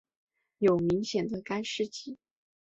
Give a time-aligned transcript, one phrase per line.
[0.57, 2.17] 有明显的干湿季。